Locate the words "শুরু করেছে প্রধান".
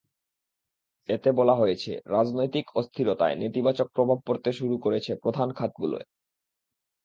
4.59-5.47